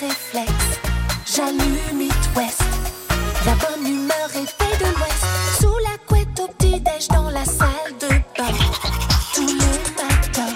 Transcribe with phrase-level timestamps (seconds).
[0.00, 0.80] le réflexe.
[1.26, 2.62] J'allume It West.
[3.44, 5.24] La bonne humeur est faite de l'Ouest.
[5.60, 8.52] Sous la couette au petit-déj dans la salle de bain.
[9.34, 10.52] Tout le matin.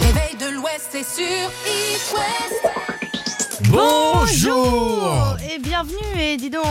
[0.00, 3.68] Réveil de l'Ouest, c'est sur It West.
[3.68, 6.64] Bonjour Et bienvenue, et dis donc,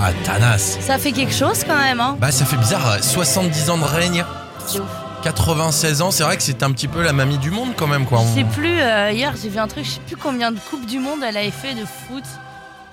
[0.00, 3.70] Ah, Tanas ça fait quelque chose quand même, hein Bah ça fait bizarre, euh, 70
[3.70, 4.24] ans de règne.
[5.32, 8.06] 96 ans, c'est vrai que c'est un petit peu la mamie du monde quand même
[8.06, 8.22] quoi.
[8.34, 10.86] Je sais plus, euh, hier j'ai vu un truc, je sais plus combien de Coupes
[10.86, 12.24] du Monde elle avait fait de foot.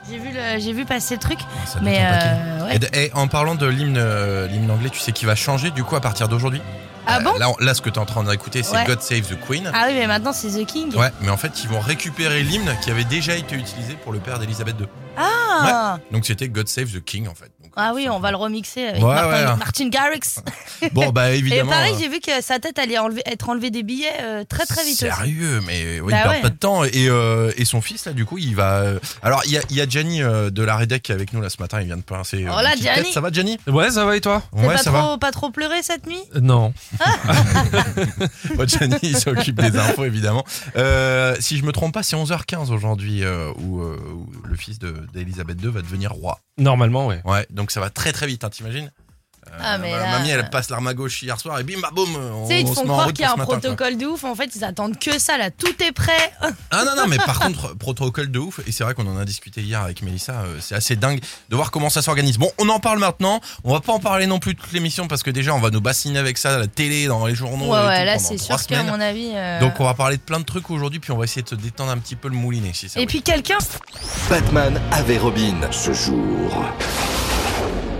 [0.10, 2.80] J'ai vu, le- j'ai vu passer le truc, Ça doit mais euh, ouais.
[2.94, 5.96] Et, en parlant de l'hymne euh, l'hymne anglais, tu sais qui va changer du coup
[5.96, 6.62] à partir d'aujourd'hui?
[7.08, 7.56] Ah Euh, bon?
[7.60, 8.86] là, ce que tu es en train d'écouter, c'est Ouais.
[8.86, 9.72] God Save the Queen.
[9.74, 10.94] Ah oui, mais maintenant c'est The King.
[10.96, 14.20] Ouais, mais en fait, ils vont récupérer l'hymne qui avait déjà été utilisé pour le
[14.20, 14.88] père d'Elisabeth II.
[15.18, 17.52] Ah Donc c'était God Save the King en fait.
[17.64, 19.58] Donc, Ah oui, on va le remixer avec Ouais, Martin, ouais.
[19.58, 20.20] Martin Garrix.
[20.94, 21.72] Bon bah Et évidemment.
[21.72, 24.66] pareil, euh, j'ai vu que sa tête allait enlever, être enlevée des billets euh, très
[24.66, 25.06] très vite aussi.
[25.16, 26.84] Sérieux, mais oui, Bah il perd pas de temps.
[26.84, 28.80] Et, euh, et son fils, là, du coup, il va.
[28.82, 31.32] euh, Alors, il y a, y a Gianni euh, de la Redec qui est avec
[31.34, 31.80] nous là ce matin.
[31.82, 32.46] Il vient de pincer.
[32.50, 33.04] Oh là, Gianni.
[33.04, 33.14] tête.
[33.14, 33.58] Ça va, Gianni?
[33.68, 34.44] Ouais, ça va et toi?
[34.52, 36.20] Ouais, pas, ça trop, pas trop pleuré cette nuit?
[36.36, 36.74] Euh, Non.
[37.00, 37.06] va.
[38.58, 40.44] Ouais, Gianni, il s'occupe des infos, évidemment.
[40.76, 44.80] Euh, si je me trompe pas, c'est 11h15 aujourd'hui euh, où, euh, où le fils
[44.80, 46.40] de- d'Elisabeth II va devenir roi.
[46.58, 47.22] Normalement, ouais.
[47.26, 48.92] Ouais, donc ça va très très vite, hein, t'imagines?
[49.62, 51.90] Ah, mais ma- là- Mamie, elle passe l'arme à gauche hier soir et bim, bah,
[51.94, 53.46] boum, on, Tu sais, ils te font croire qu'il y a un quoi.
[53.46, 54.24] protocole de ouf.
[54.26, 55.50] En fait, ils attendent que ça là.
[55.52, 56.34] Tout est prêt.
[56.72, 59.24] Ah non, non, mais par contre, protocole de ouf, et c'est vrai qu'on en a
[59.24, 62.38] discuté hier avec Mélissa, euh, c'est assez dingue de voir comment ça s'organise.
[62.38, 65.24] Bon, on en parle maintenant, on va pas en parler non plus toute l'émission parce
[65.24, 67.72] que déjà on va nous bassiner avec ça à la télé, dans les journaux.
[67.72, 69.32] Ouais, et ouais, tout là c'est sûr qu'à mon avis.
[69.34, 71.50] euh, Donc on va parler de plein de trucs aujourd'hui, puis on va essayer de
[71.50, 73.58] se détendre un petit peu le moulinet si ça Et puis quelqu'un.
[74.30, 75.56] Batman avait Robin.
[75.72, 76.66] Ce jour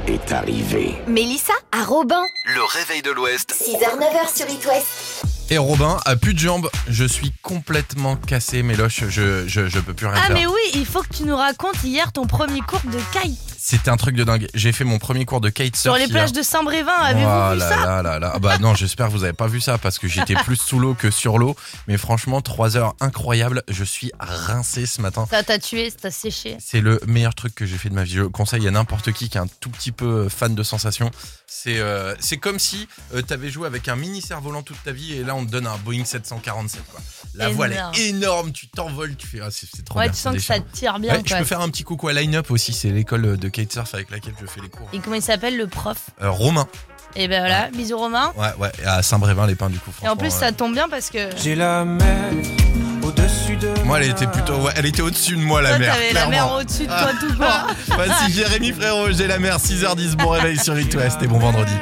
[0.08, 0.96] est arrivé.
[1.08, 2.22] Mélissa à Robin.
[2.46, 3.54] Le réveil de l'Ouest.
[3.54, 5.24] 6h, 9h sur It West.
[5.52, 9.94] Et Robin a plus de jambes, je suis complètement cassé, Méloche, je, je, je peux
[9.94, 10.36] plus rien Ah, faire.
[10.36, 13.90] mais oui, il faut que tu nous racontes hier ton premier cours de kite C'était
[13.90, 14.48] un truc de dingue.
[14.54, 16.10] J'ai fait mon premier cours de kitesurf sur les hier.
[16.12, 16.92] plages de Saint-Brévin.
[16.92, 18.32] Avez-vous Oh vu là ça là là là.
[18.36, 20.78] Ah Bah non, j'espère que vous avez pas vu ça parce que j'étais plus sous
[20.78, 21.56] l'eau que sur l'eau.
[21.88, 23.64] Mais franchement, trois heures incroyables.
[23.68, 25.26] Je suis rincé ce matin.
[25.32, 26.58] Ça t'a tué, ça t'a séché.
[26.60, 28.12] C'est le meilleur truc que j'ai fait de ma vie.
[28.14, 31.10] Je le conseille à n'importe qui qui est un tout petit peu fan de sensations.
[31.48, 35.14] C'est euh, c'est comme si tu t'avais joué avec un mini cerf-volant toute ta vie
[35.14, 36.82] et là on te donne un Boeing 747.
[36.92, 37.02] Quoi.
[37.34, 40.14] La voile est énorme, tu t'envoles, tu fais ah, c'est c'est trop Ouais, bien.
[40.14, 41.14] tu sens que ça te tire bien.
[41.14, 41.40] Ouais, je quoi.
[41.40, 44.34] peux faire un petit coucou à Line Up aussi, c'est l'école de kitesurf avec laquelle
[44.40, 44.88] je fais les cours.
[44.94, 46.68] Et comment il s'appelle le prof Euh, Romain,
[47.16, 48.34] Et ben voilà, bisous Romain.
[48.38, 49.92] ouais, ouais, à Saint-Brévin-les-Pins du coup.
[50.04, 51.30] Et en plus, ça tombe bien parce que.
[51.42, 52.32] J'ai la mer
[53.04, 53.70] au-dessus de.
[53.86, 55.94] Moi, elle était plutôt, ouais, elle était au-dessus de moi, la Toi, mer.
[55.94, 57.68] t'avais la mer au-dessus de toi tout court.
[57.96, 61.74] Voici Jérémy Frérot, j'ai la mer, 6h10, bon réveil sur It West et bon vendredi.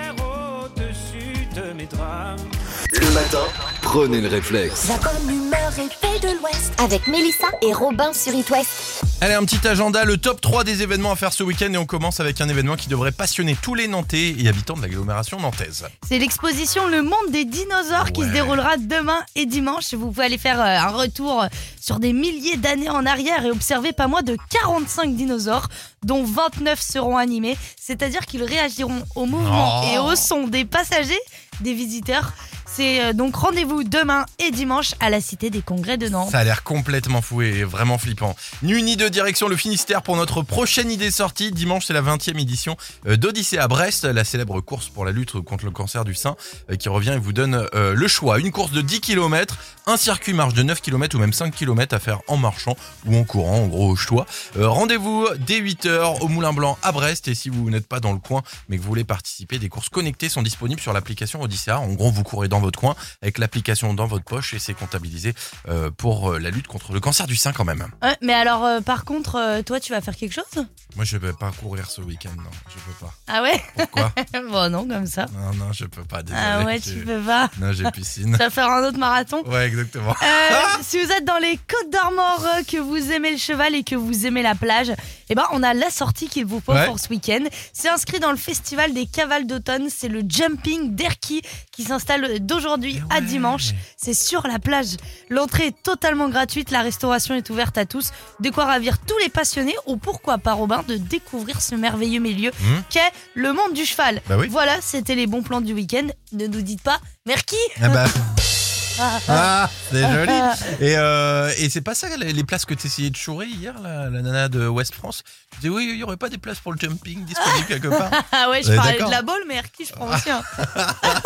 [2.94, 3.40] Le matin,
[3.82, 4.88] prenez le réflexe.
[4.90, 6.72] La bonne humeur est de l'Ouest.
[6.80, 9.04] Avec Mélissa et Robin sur It West.
[9.20, 11.86] Allez, un petit agenda, le top 3 des événements à faire ce week-end et on
[11.86, 15.86] commence avec un événement qui devrait passionner tous les Nantais et habitants de l'agglomération nantaise.
[16.08, 19.94] C'est l'exposition Le Monde des dinosaures qui se déroulera demain et dimanche.
[19.94, 21.46] Vous pouvez aller faire euh, un retour
[21.80, 25.68] sur des milliers d'années en arrière et observer pas moins de 45 dinosaures,
[26.04, 27.58] dont 29 seront animés.
[27.82, 29.88] C'est-à-dire qu'ils réagiront au mouvement Oh.
[29.94, 31.20] et au son des passagers,
[31.60, 32.32] des visiteurs.
[32.76, 36.32] C'est euh, donc rendez-vous demain et dimanche à la Cité des Congrès de Nantes.
[36.32, 38.36] Ça a l'air complètement fou et vraiment flippant.
[38.64, 41.52] Ni deux direction le Finistère pour notre prochaine idée sortie.
[41.52, 42.76] Dimanche, c'est la 20e édition
[43.06, 46.36] euh, d'Odyssée à Brest, la célèbre course pour la lutte contre le cancer du sein
[46.72, 48.40] euh, qui revient et vous donne le choix.
[48.40, 51.94] Une course de 10 km, un circuit marche de 9 km ou même 5 km
[51.94, 52.76] à faire en marchant
[53.06, 54.26] ou en courant, en gros au choix.
[54.56, 58.20] Rendez-vous dès 8h au Moulin Blanc à Brest et si vous n'êtes pas dans le
[58.20, 61.80] coin mais que vous voulez participer, des courses connectées sont disponibles sur l'application Odyssea.
[61.80, 65.34] En gros, vous courez dans votre coin avec l'application dans votre poche et c'est comptabilisé
[65.70, 67.86] euh, pour euh, la lutte contre le cancer du sein quand même.
[68.02, 70.66] Ouais, mais alors, euh, par contre, euh, toi, tu vas faire quelque chose?
[70.96, 73.14] Moi, je vais pas courir ce week-end, non, je peux pas.
[73.28, 73.62] Ah ouais?
[73.78, 74.12] Pourquoi?
[74.52, 75.26] Bon, non, comme ça.
[75.34, 76.22] Non, non, je peux pas.
[76.24, 76.42] Désolé.
[76.44, 77.50] Ah ouais, tu peux pas.
[77.60, 78.32] Non, j'ai piscine.
[78.34, 79.44] Tu vas faire un autre marathon?
[79.46, 80.12] Ouais, exactement.
[80.22, 83.96] Euh, si vous êtes dans les Côtes d'Armor, que vous aimez le cheval et que
[83.96, 84.92] vous aimez la plage,
[85.30, 86.86] eh ben on a la sortie qu'il vous faut Ouais.
[86.88, 87.44] pour ce week-end.
[87.74, 89.88] C'est inscrit dans le festival des cavales d'automne.
[89.90, 93.72] C'est le Jumping d'Erquy qui s'installe d'aujourd'hui Eh à dimanche.
[93.98, 94.98] C'est sur la plage.
[95.30, 96.72] L'entrée est totalement gratuite.
[96.72, 98.12] La restauration est ouverte à tous.
[98.40, 102.52] De quoi ravir tous les passionnés ou pourquoi pas Robin de découvrir ce merveilleux milieu
[102.52, 102.82] Hmm.
[102.90, 104.22] qu'est le monde du cheval.
[104.30, 104.48] Bah oui.
[104.50, 106.08] Voilà, c'était les bons plans du week-end.
[106.34, 107.56] Ne nous dites pas merci.
[107.82, 108.06] Ah bah,
[109.00, 110.32] Ah, c'est joli.
[110.80, 113.74] Et, euh, et c'est pas ça les, les places que tu essayais de chourer hier,
[113.82, 115.24] la, la nana de West France?
[115.52, 118.10] Tu disais oui, il y aurait pas des places pour le jumping disponibles quelque part
[118.32, 120.30] Ah ouais, je Ouais, parlais de la balle, mais Erki, je prends aussi.
[120.32, 120.44] hein.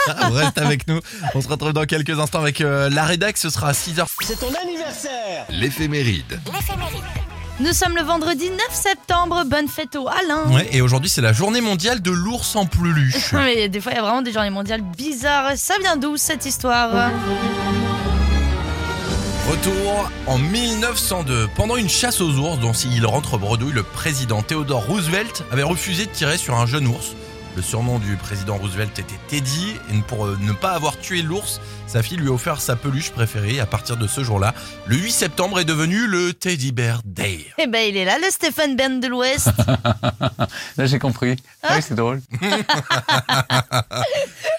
[0.31, 0.99] Reste avec nous.
[1.35, 3.37] On se retrouve dans quelques instants avec euh, la rédac.
[3.37, 4.05] Ce sera à 6h.
[5.49, 6.39] L'éphéméride.
[7.59, 9.43] Nous sommes le vendredi 9 septembre.
[9.47, 10.45] Bonne fête au Alain.
[10.53, 13.31] Ouais, et aujourd'hui, c'est la journée mondiale de l'ours en peluche.
[13.33, 15.53] Mais des fois, il y a vraiment des journées mondiales bizarres.
[15.55, 17.11] Ça vient d'où cette histoire
[19.49, 21.47] Retour en 1902.
[21.55, 26.05] Pendant une chasse aux ours dont il rentre bredouille, le président Theodore Roosevelt avait refusé
[26.05, 27.15] de tirer sur un jeune ours.
[27.57, 31.59] Le surnom du président Roosevelt était Teddy, et pour euh, ne pas avoir tué l'ours,
[31.87, 33.59] sa fille lui a offert sa peluche préférée.
[33.59, 34.53] À partir de ce jour-là,
[34.85, 37.47] le 8 septembre est devenu le Teddy Bear Day.
[37.57, 39.49] Eh ben, il est là, le Stephen Ben de l'Ouest.
[40.77, 41.35] Là, j'ai compris.
[41.63, 42.21] Ah oui, c'est drôle.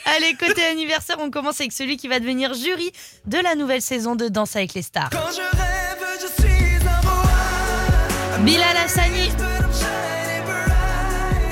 [0.04, 2.90] Allez, côté anniversaire, on commence avec celui qui va devenir jury
[3.26, 5.10] de la nouvelle saison de Danse avec les stars.
[8.44, 9.30] Bilal Hassani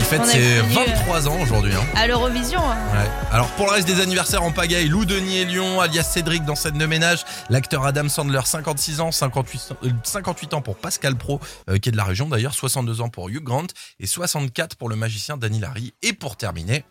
[0.07, 1.73] fête ses connu, euh, 23 ans aujourd'hui.
[1.75, 1.85] hein.
[1.97, 2.61] à l'Eurovision.
[2.61, 2.77] hein.
[2.93, 3.09] Ouais.
[3.33, 6.55] Alors pour le reste des anniversaires en pagaille, Lou Denis et Lyon, alias Cédric dans
[6.55, 11.41] scène de ménage, l'acteur Adam Sandler 56 ans, 58, euh, 58 ans pour Pascal Pro
[11.69, 13.67] euh, qui est de la région d'ailleurs, 62 ans pour Hugh Grant
[13.99, 15.93] et 64 pour le magicien Danny Larry.
[16.03, 16.85] Et pour terminer,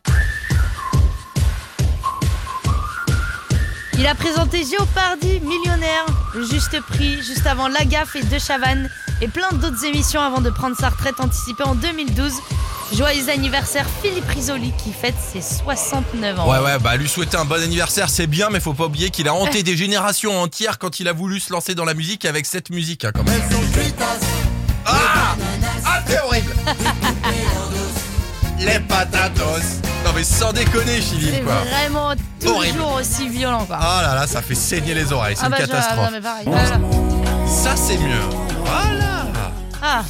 [3.98, 8.90] Il a présenté Géopardy, Millionnaire, Le Juste Prix, juste avant La Gaffe et De Chavannes
[9.22, 12.34] et plein d'autres émissions avant de prendre sa retraite anticipée en 2012.
[12.94, 16.50] Joyeux anniversaire Philippe Risoli qui fête ses 69 ans.
[16.50, 19.28] ouais ouais bah lui souhaiter un bon anniversaire c'est bien mais faut pas oublier qu'il
[19.28, 22.46] a hanté des générations entières quand il a voulu se lancer dans la musique avec
[22.46, 23.42] cette musique hein, quand même.
[24.86, 25.36] Ah
[25.86, 26.54] Ah c'est horrible
[28.60, 32.82] Les patatos Non mais sans déconner C'est Philippe quoi vraiment toujours Horrible.
[33.00, 33.78] aussi violent quoi.
[33.82, 35.98] Ah là là ça fait saigner les oreilles, c'est Ah bah, une je- catastrophe.
[36.06, 36.44] non, mais pareil.
[36.46, 36.80] Voilà.
[37.48, 38.22] Ça c'est mieux.
[38.64, 39.26] Voilà.
[39.82, 40.04] Ah,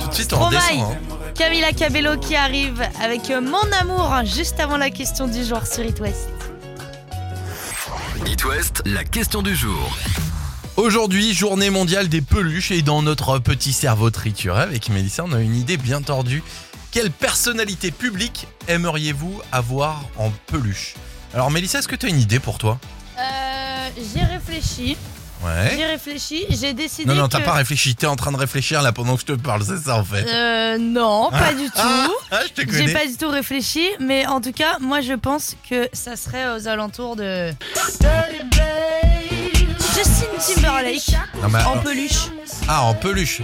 [0.00, 0.80] Tout de suite on redescend.
[0.92, 1.15] hein.
[1.38, 6.00] Camila Cabello qui arrive avec Mon amour juste avant la question du jour sur It
[6.00, 6.30] West.
[8.26, 9.94] It West, la question du jour.
[10.76, 15.40] Aujourd'hui, journée mondiale des peluches et dans notre petit cerveau trituré avec Mélissa, on a
[15.40, 16.42] une idée bien tordue.
[16.90, 20.94] Quelle personnalité publique aimeriez-vous avoir en peluche?
[21.34, 22.78] Alors Mélissa, est-ce que tu as une idée pour toi?
[23.18, 24.96] Euh, j'ai réfléchi,
[25.44, 25.74] Ouais.
[25.76, 27.44] j'ai réfléchi, j'ai décidé Non, non, t'as que...
[27.44, 29.96] pas réfléchi, t'es en train de réfléchir là pendant que je te parle, c'est ça
[29.96, 30.26] en fait.
[30.26, 31.72] Euh, non, pas du tout.
[32.32, 35.56] Ah, je te J'ai pas du tout réfléchi, mais en tout cas, moi je pense
[35.68, 37.52] que ça serait aux alentours de
[39.94, 42.30] Justin Timberlake Non, en euh, peluche.
[42.68, 43.42] Ah, en peluche.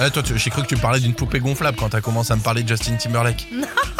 [0.00, 2.42] Eh, toi, j'ai cru que tu parlais d'une poupée gonflable quand t'as commencé à me
[2.42, 3.46] parler de Justin Timberlake.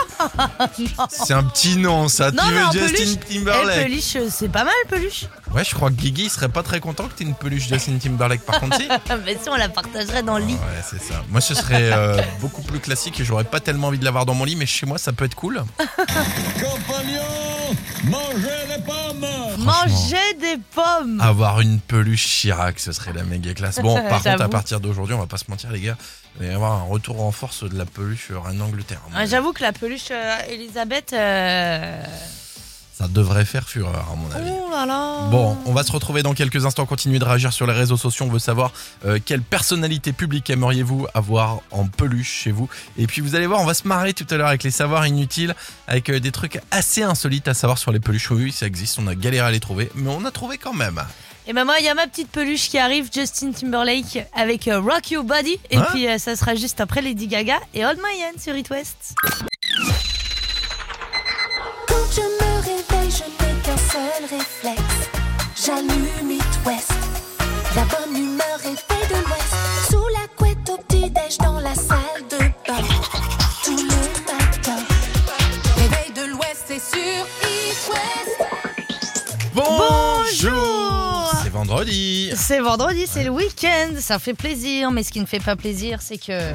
[1.08, 2.30] C'est un petit nom, ça.
[2.30, 3.16] Non, tu mais veux en Justin peluche.
[3.30, 5.26] Eh, Timberlake peluche, euh, c'est pas mal peluche.
[5.54, 7.98] Ouais, je crois que Guigui il serait pas très content que t'aies une peluche Justin
[7.98, 8.42] Timberlake.
[8.42, 8.88] Par contre, si.
[9.24, 10.54] mais si on la partagerait dans le lit.
[10.54, 11.22] Ouais, c'est ça.
[11.28, 14.34] Moi, ce serait euh, beaucoup plus classique et j'aurais pas tellement envie de l'avoir dans
[14.34, 15.62] mon lit, mais chez moi, ça peut être cool.
[19.58, 21.20] Manger des pommes.
[21.20, 23.80] Avoir une peluche Chirac, ce serait la méga classe.
[23.80, 25.96] Bon, par contre, à partir d'aujourd'hui, on va pas se mentir, les gars,
[26.36, 28.60] il va y avoir un retour en force de la peluche à mon
[29.14, 29.26] Ah.
[29.26, 31.12] J'avoue que la peluche euh, Elisabeth.
[31.12, 32.02] euh,
[32.96, 34.52] Ça devrait faire fureur, à mon avis.
[34.52, 35.28] Oh là là.
[35.28, 38.24] Bon, on va se retrouver dans quelques instants, continuer de réagir sur les réseaux sociaux.
[38.26, 38.70] On veut savoir
[39.04, 42.68] euh, quelle personnalité publique aimeriez-vous avoir en peluche chez vous?
[42.96, 45.04] Et puis vous allez voir, on va se marrer tout à l'heure avec les savoirs
[45.08, 45.56] inutiles,
[45.88, 48.30] avec euh, des trucs assez insolites à savoir sur les peluches.
[48.30, 51.02] Oui, ça existe, on a galéré à les trouver, mais on a trouvé quand même.
[51.48, 54.78] Et ben moi, il y a ma petite peluche qui arrive, Justin Timberlake, avec euh,
[54.80, 55.58] Rock Your Body.
[55.70, 58.70] Et Hein puis ça sera juste après Lady Gaga et Old My Hand sur It
[58.70, 59.16] West.
[64.30, 65.10] Réflexe.
[65.64, 66.92] J'allume It West.
[67.76, 69.54] La bonne humeur est faite de l'Ouest.
[69.90, 72.82] Sous la couette au petit-déj dans la salle de bain.
[73.64, 74.82] Tout le matin.
[75.76, 78.50] Réveil de l'Ouest, c'est sur It West.
[79.54, 85.26] Bonjour C'est vendredi C'est vendredi, c'est le week-end, ça fait plaisir, mais ce qui ne
[85.26, 86.52] fait pas plaisir, c'est que...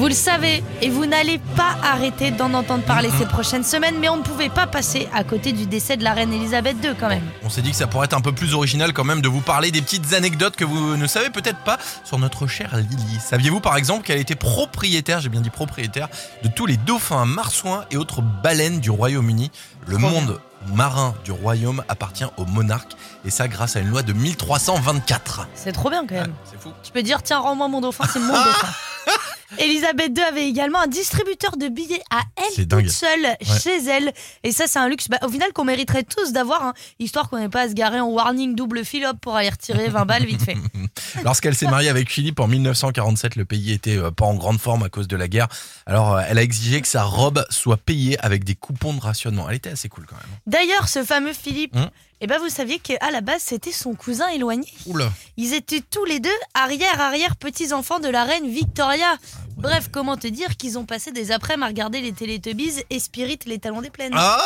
[0.00, 4.08] Vous le savez, et vous n'allez pas arrêter d'en entendre parler ces prochaines semaines, mais
[4.08, 7.10] on ne pouvait pas passer à côté du décès de la reine Elisabeth II quand
[7.10, 7.22] même.
[7.44, 9.42] On s'est dit que ça pourrait être un peu plus original quand même de vous
[9.42, 13.18] parler des petites anecdotes que vous ne savez peut-être pas sur notre chère Lily.
[13.20, 16.08] Saviez-vous par exemple qu'elle était propriétaire, j'ai bien dit propriétaire,
[16.42, 19.50] de tous les dauphins, marsouins et autres baleines du Royaume-Uni?
[19.86, 20.40] Le monde
[20.74, 22.92] marin du royaume appartient au monarque
[23.24, 25.48] et ça grâce à une loi de 1324.
[25.54, 26.34] C'est trop bien quand même.
[26.50, 26.70] C'est fou.
[26.82, 28.68] Tu peux dire, tiens, rends-moi mon dauphin, c'est mon dauphin.
[29.58, 34.12] Elisabeth II avait également un distributeur de billets à elle toute seule chez elle.
[34.44, 37.38] Et ça, c'est un luxe bah, au final qu'on mériterait tous d'avoir, hein, histoire qu'on
[37.38, 40.42] n'ait pas à se garer en warning double fill-up pour aller retirer 20 balles vite
[40.42, 40.56] fait.
[41.24, 44.84] Lorsqu'elle s'est mariée avec Philippe en 1947, le pays était euh, pas en grande forme
[44.84, 45.48] à cause de la guerre.
[45.84, 49.48] Alors, euh, elle a exigé que sa robe soit payée avec des coupons de rationnement.
[49.50, 50.38] Elle était assez cool quand même.
[50.46, 51.90] D'ailleurs, ce fameux Philippe, Hum.
[52.20, 54.68] Eh ben, vous saviez qu'à la base, c'était son cousin éloigné.
[54.86, 55.10] Oula.
[55.38, 59.16] Ils étaient tous les deux arrière-arrière petits-enfants de la reine Victoria.
[59.60, 63.38] Bref, comment te dire qu'ils ont passé des après-midi à regarder les Teletubbies et Spirit
[63.46, 64.12] les talons des plaines.
[64.16, 64.38] Ah,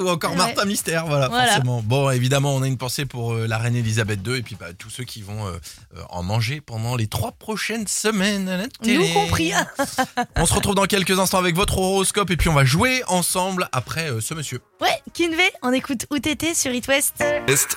[0.00, 0.36] ou encore Ouais.
[0.36, 1.46] Martin Mystère, voilà, Voilà.
[1.48, 1.82] forcément.
[1.82, 4.66] Bon, évidemment, on a une pensée pour euh, la reine Elisabeth II et puis bah,
[4.78, 5.50] tous ceux qui vont euh,
[5.96, 8.98] euh, en manger pendant les trois prochaines semaines à la télé.
[9.08, 9.52] Nous compris.
[10.36, 13.68] On se retrouve dans quelques instants avec votre horoscope et puis on va jouer ensemble
[13.72, 14.60] après euh, ce monsieur.
[14.80, 17.22] Ouais, Kinvey, on écoute UTT sur It West.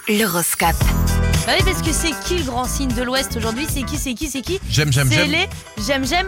[0.08, 0.76] L'horoscope?
[1.46, 3.66] Bah oui, parce que c'est qui le grand signe de l'Ouest aujourd'hui?
[3.72, 4.60] C'est qui, c'est qui, c'est qui?
[4.70, 5.32] J'aime, j'aime, C'est j'aime.
[5.32, 5.48] les
[5.86, 6.28] j'aime, j'aime,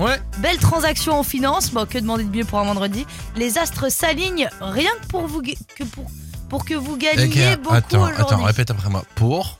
[0.00, 0.20] Ouais.
[0.38, 1.70] Belle transaction en finance.
[1.70, 3.06] Bon, que demander de mieux pour un vendredi?
[3.36, 6.06] Les astres s'alignent rien que pour vous que pour
[6.48, 9.04] pour que vous gagniez Ok, beaucoup attends, répète après moi.
[9.16, 9.58] Pour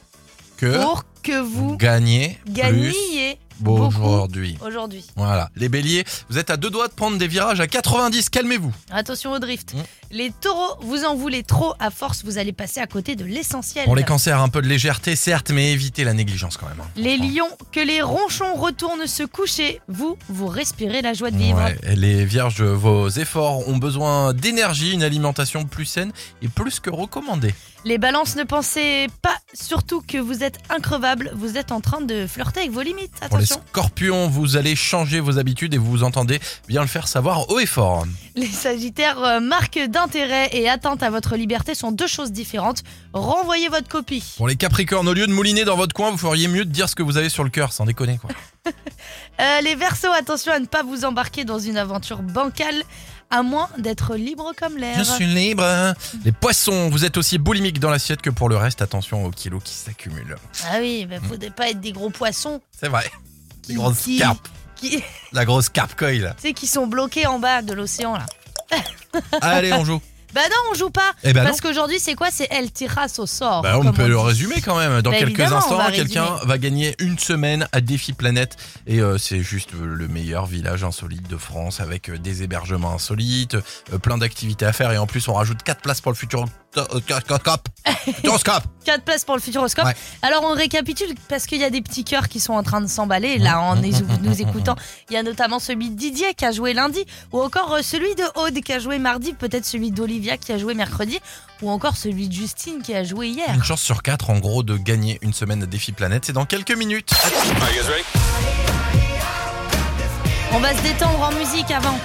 [0.56, 4.56] que Pour que vous gagner plus gagniez aujourd'hui.
[4.64, 5.04] aujourd'hui.
[5.16, 5.50] Voilà.
[5.56, 8.30] Les béliers, vous êtes à deux doigts de prendre des virages à 90.
[8.30, 8.72] Calmez-vous.
[8.90, 9.74] Attention au drift.
[9.74, 9.82] Mm.
[10.10, 11.74] Les taureaux, vous en voulez trop.
[11.80, 13.84] À force, vous allez passer à côté de l'essentiel.
[13.84, 16.80] Pour les cancers, un peu de légèreté, certes, mais évitez la négligence quand même.
[16.80, 16.88] hein.
[16.96, 19.80] Les lions, que les ronchons retournent se coucher.
[19.88, 21.58] Vous, vous respirez la joie de vivre.
[21.58, 26.80] Ouais, et les vierges, vos efforts ont besoin d'énergie, une alimentation plus saine et plus
[26.80, 27.54] que recommandée.
[27.84, 31.30] Les balances, ne pensez pas surtout que vous êtes increvable.
[31.36, 33.12] Vous êtes en train de flirter avec vos limites.
[33.28, 33.62] Pour les Attention.
[33.68, 37.60] scorpions, vous allez changer vos habitudes et vous vous entendez bien le faire savoir haut
[37.60, 38.04] et fort.
[38.34, 42.82] Les sagittaires, euh, marque d'intérêt et atteinte à votre liberté sont deux choses différentes.
[43.14, 44.22] Renvoyez votre copie.
[44.36, 46.86] Pour les capricornes, au lieu de mouliner dans votre coin, vous feriez mieux de dire
[46.88, 48.30] ce que vous avez sur le cœur, sans déconner quoi.
[49.38, 52.82] Euh, les versos, attention à ne pas vous embarquer dans une aventure bancale,
[53.30, 54.96] à moins d'être libre comme l'air.
[54.96, 55.94] Je suis libre.
[56.24, 58.80] Les poissons, vous êtes aussi boulimique dans l'assiette que pour le reste.
[58.80, 60.36] Attention aux kilos qui s'accumulent.
[60.64, 63.10] Ah oui, il faudrait pas être des gros poissons C'est vrai.
[63.62, 64.48] Qui- grosses qui- carpes.
[64.74, 66.34] qui, tu La grosse carpe coil.
[66.38, 68.24] sais, qui sont bloqués en bas de l'océan là.
[69.40, 70.00] Allez, on joue.
[70.34, 71.12] Bah non, on joue pas.
[71.22, 72.28] Eh ben parce qu'aujourd'hui, c'est quoi?
[72.30, 73.62] C'est El Tiras au sort.
[73.62, 75.00] Bah, on peut le résumer quand même.
[75.00, 76.40] Dans Bah, quelques instants, va quelqu'un résumer.
[76.48, 78.56] va gagner une semaine à Défi Planète.
[78.86, 83.54] Et euh, c'est juste le meilleur village insolite de France avec euh, des hébergements insolites,
[83.54, 84.92] euh, plein d'activités à faire.
[84.92, 86.44] Et en plus, on rajoute 4 places pour le futur.
[88.04, 88.64] Futuroscope.
[88.86, 88.96] Futuroscope.
[88.96, 89.84] 4 places pour le Futuroscope.
[89.84, 89.96] Ouais.
[90.22, 92.86] Alors on récapitule parce qu'il y a des petits cœurs qui sont en train de
[92.86, 94.76] s'emballer là en nous nous écoutant.
[95.10, 98.14] Il y a notamment celui de Didier qui a joué lundi ou encore euh, celui
[98.14, 101.18] de Aude qui a joué mardi, peut-être celui d'Olivia qui a joué mercredi
[101.62, 103.52] ou encore celui de Justine qui a joué hier.
[103.54, 106.24] Une chance sur 4 en gros de gagner une semaine à Défi Planète.
[106.26, 107.12] C'est dans quelques minutes.
[110.52, 111.98] On va se détendre en musique avant.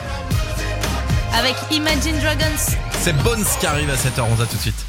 [1.34, 2.76] Avec Imagine Dragons.
[3.00, 4.42] C'est Bones qui arrive à 7h11.
[4.42, 4.86] À tout de suite.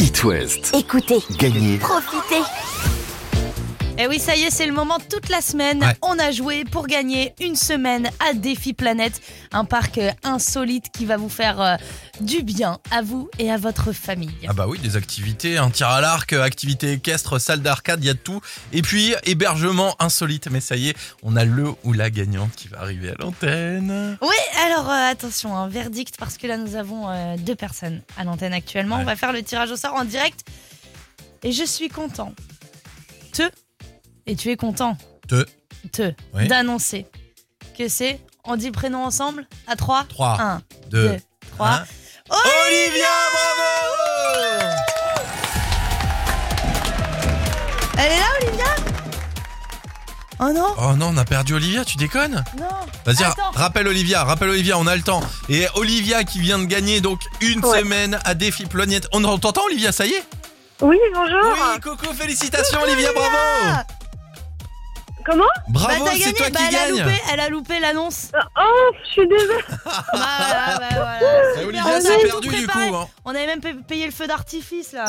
[0.00, 0.72] It West.
[0.74, 1.78] Écoutez, Gagné.
[1.78, 2.42] profitez.
[3.96, 4.98] Et Eh oui, ça y est, c'est le moment.
[5.08, 5.96] Toute la semaine, Ouais.
[6.02, 9.20] on a joué pour gagner une semaine à Défi Planète,
[9.52, 11.76] un parc insolite qui va vous faire euh,
[12.20, 14.34] du bien à vous et à votre famille.
[14.48, 18.06] Ah bah oui, des activités, un tir à l'arc, euh, activités équestres, salle d'arcade, il
[18.08, 18.40] y a de tout.
[18.72, 20.48] Et puis, hébergement insolite.
[20.50, 24.18] Mais ça y est, on a le ou la gagnante qui va arriver à l'antenne.
[24.20, 24.36] Oui,
[24.66, 28.54] alors euh, attention, un verdict parce que là nous avons euh, deux personnes à l'antenne
[28.54, 28.96] actuellement.
[28.96, 29.02] Ouais.
[29.02, 30.40] On va faire le tirage au sort en direct.
[31.44, 32.32] Et je suis content.
[33.32, 33.42] Te,
[34.26, 34.96] et tu es content.
[35.28, 35.44] Te.
[35.92, 36.48] Te, Oui.
[36.48, 37.06] d'annoncer
[37.76, 41.16] que c'est, on dit prénom ensemble, à 3, 3, 1, 2, 2,
[41.56, 41.68] 3.
[41.68, 41.84] 1.
[42.30, 44.74] Olivia, bravo
[47.98, 48.64] Elle est là, Olivia?
[50.40, 52.42] Oh non Oh non, on a perdu Olivia, tu déconnes?
[52.58, 52.66] Non
[53.04, 53.50] Vas-y, Attends.
[53.54, 55.20] rappelle Olivia, rappelle Olivia, on a le temps.
[55.48, 57.80] Et Olivia qui vient de gagner donc une Ouais.
[57.80, 59.06] semaine à Défi Planète.
[59.12, 60.24] On t'entend Olivia, ça y est?
[60.80, 61.38] Oui, bonjour.
[61.44, 63.84] Oui, Coco, félicitations Olivia, bravo
[65.24, 66.32] Comment Bravo, Bah, t'as c'est gagné.
[66.34, 68.30] toi Bah, qui elle, a gagne loupé, elle a loupé l'annonce.
[68.60, 69.64] Oh, je suis désolée.
[69.84, 71.60] Bah, voilà, bah, voilà.
[71.60, 72.88] Et Olivia, On c'est perdu du préparé.
[72.90, 72.96] coup.
[72.96, 73.08] hein.
[73.24, 75.04] On avait même pa- payé le feu d'artifice là.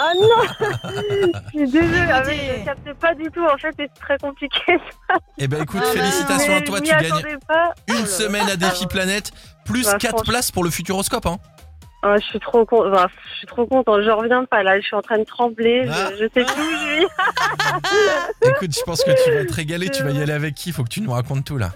[0.00, 0.68] Ah non
[1.54, 2.06] Je suis désolée.
[2.10, 3.44] Ah, je captais pas du tout.
[3.44, 4.78] En fait, c'est très compliqué.
[5.38, 7.72] Eh ben écoute, Ah, félicitations à Mais toi, je tu m'y gagnes attendais pas.
[7.76, 8.06] Oh là une là.
[8.06, 9.30] semaine à Défi Planète,
[9.64, 10.32] plus Bah, 4 franchement.
[10.32, 11.26] places pour le Futuroscope.
[11.26, 11.38] Hein.
[12.02, 12.90] Ah, je suis trop con...
[12.90, 14.02] enfin, je suis trop contente.
[14.02, 14.78] Je reviens pas là.
[14.80, 15.84] Je suis en train de trembler.
[15.86, 16.10] Je- Ah.
[16.18, 17.06] Je, sais plus où je suis.
[18.50, 20.72] Écoute, je pense que tu vas te régaler, tu vas y aller avec qui?
[20.72, 21.72] Faut que tu nous racontes tout là.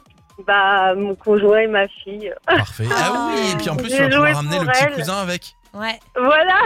[0.47, 2.33] Bah, mon conjoint et ma fille.
[2.47, 2.87] Parfait.
[2.91, 4.93] Ah oui, et puis en plus, tu vas pouvoir ramener le petit elle.
[4.95, 5.55] cousin avec.
[5.75, 5.99] Ouais.
[6.17, 6.61] Voilà.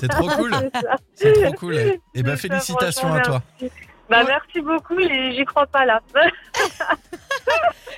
[0.00, 0.50] C'est trop cool.
[1.14, 1.74] C'est trop cool.
[2.14, 3.42] Et ben C'est ça, félicitations à toi.
[3.60, 3.74] merci.
[4.08, 4.24] Bah, Ouais.
[4.28, 6.00] merci beaucoup, j'y j'y crois pas là.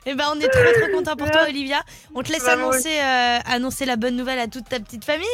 [0.06, 1.80] Eh ben, on est trop trop content pour toi, Olivia.
[2.14, 5.26] On te laisse Bah, annoncer, euh, annoncer la bonne nouvelle à toute ta petite famille.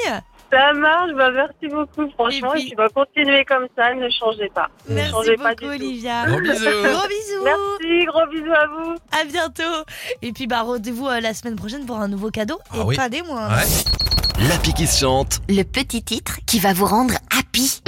[0.53, 2.55] Ça marche, bah, merci beaucoup, franchement.
[2.55, 4.69] Et puis, bah, continuez comme ça, ne changez pas.
[4.89, 5.71] Ne Merci changez pas beaucoup.
[5.73, 6.27] Olivia.
[6.27, 6.65] Gros bisous.
[6.65, 7.45] Gros bisous.
[7.45, 8.95] Merci, gros bisous à vous.
[9.13, 9.85] À bientôt.
[10.23, 12.59] Et puis, bah, rendez-vous euh, la semaine prochaine pour un nouveau cadeau.
[12.73, 12.97] Ah et oui.
[12.97, 13.55] pas des moindres.
[13.55, 14.24] Ouais.
[14.39, 15.41] L'appli qui se chante.
[15.49, 17.81] Le petit titre qui va vous rendre happy.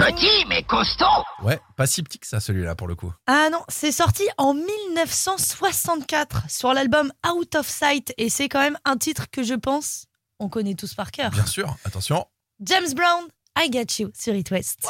[1.42, 3.12] Ouais, pas si petit que ça celui-là pour le coup.
[3.26, 8.14] Ah non, c'est sorti en 1964 sur l'album Out of Sight.
[8.16, 10.06] Et c'est quand même un titre que je pense
[10.38, 11.30] on connaît tous par cœur.
[11.30, 12.26] Bien sûr, attention.
[12.60, 13.24] James Brown,
[13.58, 14.86] I Got You sur It West.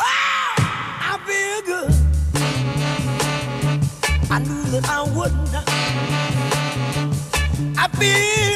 [0.59, 1.95] I feel good.
[4.31, 5.55] I knew that I wouldn't.
[7.79, 8.56] I feel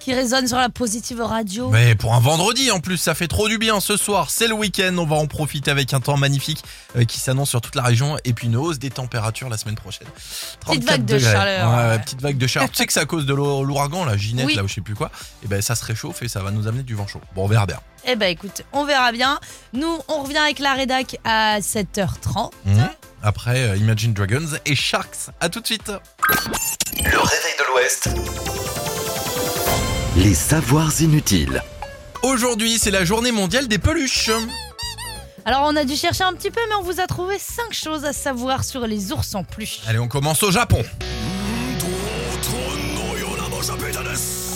[0.00, 1.68] Qui résonne sur la positive radio.
[1.70, 4.30] Mais pour un vendredi en plus, ça fait trop du bien ce soir.
[4.30, 6.62] C'est le week-end, on va en profiter avec un temps magnifique
[6.96, 9.74] euh, qui s'annonce sur toute la région et puis une hausse des températures la semaine
[9.76, 10.06] prochaine.
[10.60, 11.32] 34 vague de degrés.
[11.32, 12.70] chaleur, Ouais, petite vague de chaleur.
[12.70, 14.54] tu sais que c'est à cause de l'our- l'ouragan, la Ginette, Oui.
[14.54, 15.10] là où je sais plus quoi.
[15.44, 17.20] Et ben ça se réchauffe et ça va nous amener du vent chaud.
[17.34, 17.80] Bon, on verra bien.
[18.08, 19.40] Eh ben écoute, on verra bien.
[19.72, 22.52] Nous, on revient avec la rédac à 7h30.
[22.64, 22.88] Mhm.
[23.22, 25.30] Après euh, Imagine Dragons et Sharks.
[25.40, 25.88] À tout de suite.
[25.88, 28.08] Le réveil de l'Ouest.
[30.16, 31.62] Les savoirs inutiles.
[32.22, 34.30] Aujourd'hui, c'est la journée mondiale des peluches.
[35.44, 38.04] Alors on a dû chercher un petit peu, mais on vous a trouvé 5 choses
[38.06, 39.80] à savoir sur les ours en peluche.
[39.86, 40.82] Allez, on commence au Japon.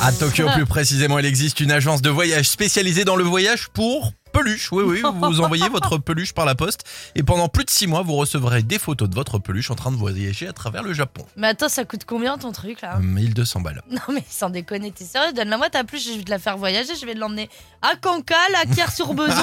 [0.02, 4.12] À Tokyo, plus précisément, il existe une agence de voyage spécialisée dans le voyage pour
[4.32, 4.72] peluche.
[4.72, 6.84] Oui, oui, vous envoyez votre peluche par la poste
[7.14, 9.90] et pendant plus de 6 mois, vous recevrez des photos de votre peluche en train
[9.90, 11.26] de voyager à travers le Japon.
[11.36, 12.98] Mais attends, ça coûte combien ton truc là?
[13.00, 13.82] 1200 balles.
[13.90, 15.32] Non mais sans déconner, t'es sérieux?
[15.34, 17.50] Donne-la moi ta peluche, je vais te la faire voyager, je vais l'emmener
[17.82, 19.34] à Cancale, à Kier-sur-Besonde.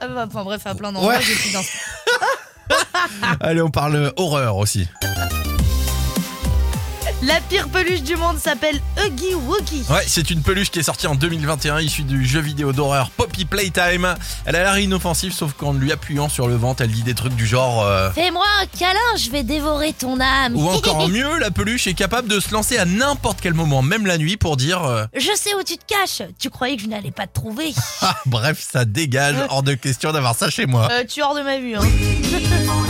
[0.00, 1.14] enfin bref, à plein d'endroits.
[1.16, 1.20] Ouais.
[3.40, 4.86] Allez, on parle horreur aussi.
[7.22, 9.84] La pire peluche du monde s'appelle Huggy Wuggy.
[9.90, 13.44] Ouais, c'est une peluche qui est sortie en 2021, issue du jeu vidéo d'horreur Poppy
[13.44, 14.14] Playtime.
[14.46, 17.34] Elle a l'air inoffensive, sauf qu'en lui appuyant sur le ventre, elle dit des trucs
[17.34, 17.84] du genre.
[17.84, 20.56] euh, Fais-moi un câlin, je vais dévorer ton âme.
[20.56, 24.06] Ou encore mieux, la peluche est capable de se lancer à n'importe quel moment, même
[24.06, 24.82] la nuit, pour dire.
[24.84, 26.26] euh, Je sais où tu te caches.
[26.38, 27.74] Tu croyais que je n'allais pas te trouver.
[28.00, 30.88] Ah, bref, ça dégage, hors de question d'avoir ça chez moi.
[30.90, 31.74] Euh, tu es hors de ma vue.
[31.76, 31.82] Hein.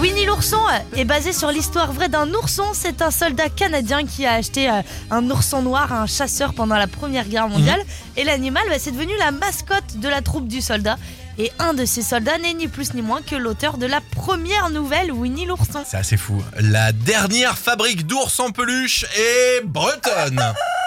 [0.00, 2.62] Winnie l'ourson euh, est basé sur l'histoire vraie d'un ourson.
[2.72, 4.80] C'est un soldat canadien qui a acheté euh,
[5.10, 7.80] un ourson noir à un chasseur pendant la Première Guerre mondiale.
[8.16, 10.98] Et l'animal, bah, c'est devenu la mascotte de la troupe du soldat.
[11.36, 14.70] Et un de ces soldats n'est ni plus ni moins que l'auteur de la première
[14.70, 15.82] nouvelle Winnie l'ourson.
[15.84, 16.40] C'est assez fou.
[16.60, 20.40] La dernière fabrique d'ours en peluche est bretonne.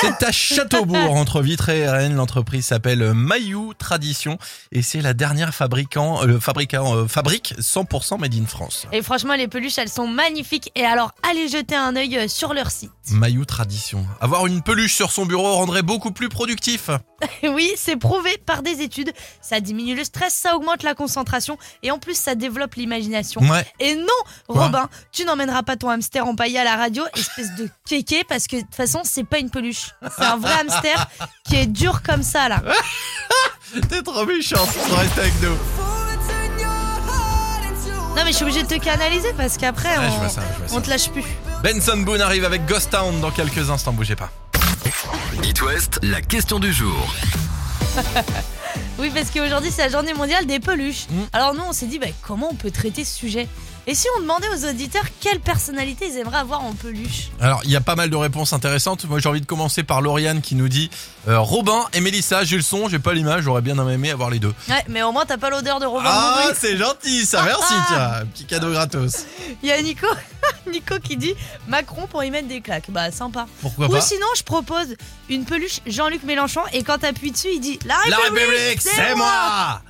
[0.00, 2.14] C'est à Châteaubourg, entre Vitré et Rennes.
[2.14, 4.38] L'entreprise s'appelle Mayou Tradition
[4.72, 8.86] et c'est la dernière fabricant, euh, fabricant, euh, fabrique 100% made in France.
[8.92, 10.70] Et franchement, les peluches, elles sont magnifiques.
[10.74, 12.92] Et alors, allez jeter un œil euh, sur leur site.
[13.10, 14.04] Mayou Tradition.
[14.20, 16.90] Avoir une peluche sur son bureau rendrait beaucoup plus productif.
[17.44, 19.10] Oui, c'est prouvé par des études.
[19.40, 23.40] Ça diminue le stress, ça augmente la concentration et en plus ça développe l'imagination.
[23.40, 23.64] Ouais.
[23.80, 24.06] Et non,
[24.48, 28.46] Quoi Robin, tu n'emmèneras pas ton hamster empaillé à la radio, espèce de kéké, parce
[28.46, 29.92] que de toute façon c'est pas une peluche.
[30.18, 31.08] C'est un vrai hamster
[31.48, 32.62] qui est dur comme ça là.
[33.88, 34.66] T'es trop méchant,
[34.96, 35.56] reste avec nous.
[38.14, 40.42] Non mais je suis obligée de te canaliser parce qu'après Ouais, on, ça.
[40.72, 41.24] on te lâche plus.
[41.62, 44.30] Benson Boone arrive avec Ghost Town dans quelques instants, bougez pas.
[45.42, 47.14] It West, la question du jour.
[48.98, 51.06] Oui, parce qu'aujourd'hui, c'est la journée mondiale des peluches.
[51.10, 51.22] Mm.
[51.34, 53.46] Alors nous, on s'est dit, bah, comment on peut traiter ce sujet?
[53.88, 57.70] Et si on demandait aux auditeurs quelle personnalité ils aimeraient avoir en peluche Alors, il
[57.70, 59.04] y a pas mal de réponses intéressantes.
[59.04, 60.90] Moi, j'ai envie de commencer par Lauriane qui nous dit
[61.28, 64.40] euh, Robin et Mélissa, j'ai le son, j'ai pas l'image, j'aurais bien aimé avoir les
[64.40, 64.52] deux.
[64.68, 68.10] Ouais, mais au moins, t'as pas l'odeur de Robin Ah, c'est gentil, ça, merci, tiens,
[68.22, 69.24] un petit cadeau gratos.
[69.62, 70.08] Il y a Nico,
[70.72, 71.34] Nico qui dit
[71.68, 72.90] Macron pour y mettre des claques.
[72.90, 73.46] Bah, sympa.
[73.62, 74.96] Pourquoi Ou pas sinon, je propose
[75.28, 79.80] une peluche Jean-Luc Mélenchon et quand t'appuies dessus, il dit La République, c'est moi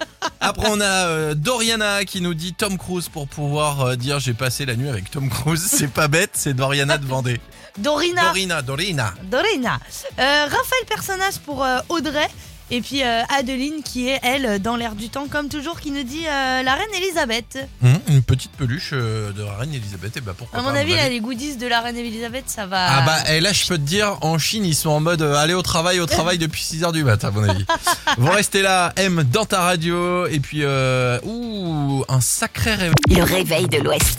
[0.41, 4.35] Après, on a euh, Doriana qui nous dit Tom Cruise pour pouvoir euh, dire j'ai
[4.35, 5.65] passé la nuit avec Tom Cruise.
[5.67, 7.41] C'est pas bête, c'est Doriana de Vendée.
[7.79, 8.23] Dorina.
[8.25, 9.15] Dorina, Dorina.
[9.25, 9.79] Dorina.
[10.19, 12.29] Euh, Raphaël personnage pour euh, Audrey.
[12.71, 16.03] Et puis euh, Adeline qui est, elle, dans l'air du temps, comme toujours, qui nous
[16.03, 17.59] dit euh, la reine Elisabeth.
[17.85, 20.77] Hum, une petite peluche euh, de la reine Elisabeth, et bah pourquoi À pas, mon
[20.77, 22.87] avis, là, les goodies de la reine Elisabeth, ça va.
[22.89, 25.37] Ah bah et là je peux te dire en Chine ils sont en mode euh,
[25.37, 27.65] aller au travail au travail depuis 6h du mat à mon avis.
[28.19, 32.95] Vous restez là M dans ta radio et puis euh, ouh un sacré réveil.
[33.11, 34.19] Le réveil de l'Ouest.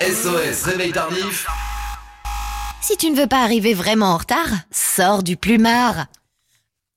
[0.00, 1.46] SOS, réveil tardif.
[2.80, 6.06] Si tu ne veux pas arriver vraiment en retard, sors du plumard.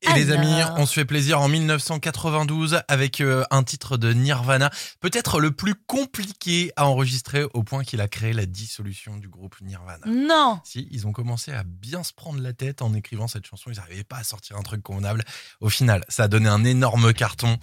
[0.03, 4.69] Et les amis, on se fait plaisir en 1992 avec euh, un titre de Nirvana,
[4.99, 9.55] peut-être le plus compliqué à enregistrer au point qu'il a créé la dissolution du groupe
[9.61, 10.05] Nirvana.
[10.07, 13.71] Non Si, ils ont commencé à bien se prendre la tête en écrivant cette chanson,
[13.71, 15.23] ils n'arrivaient pas à sortir un truc convenable.
[15.61, 17.57] Au final, ça a donné un énorme carton.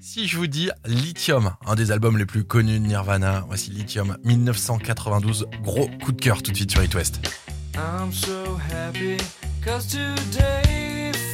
[0.00, 4.16] Si je vous dis Lithium, un des albums les plus connus de Nirvana, voici Lithium
[4.24, 7.20] 1992, gros coup de cœur tout de suite sur It West.
[7.76, 9.16] I'm so happy
[9.64, 10.87] cause today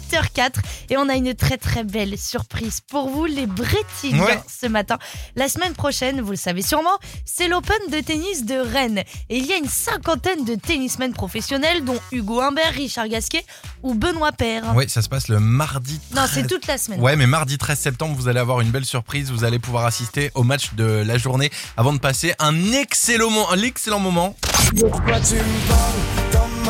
[0.00, 0.54] 8h04
[0.90, 4.40] et on a une très très belle surprise pour vous les Brétiliens Ouais.
[4.60, 4.98] ce matin.
[5.36, 9.46] La semaine prochaine, vous le savez sûrement, c'est l'Open de tennis de Rennes et il
[9.46, 13.44] y a une cinquantaine de tennismen professionnels dont Hugo Humbert, Richard Gasquet
[13.82, 14.64] ou Benoît Paire.
[14.74, 16.00] Oui, ça se passe le mardi.
[16.14, 17.00] Non, 13 c'est toute la semaine.
[17.00, 19.30] Ouais, mais mardi 13 septembre, vous allez avoir une belle surprise.
[19.30, 23.46] Vous allez pouvoir assister au match de la journée avant de passer un excellent, mo-
[23.50, 24.36] un excellent moment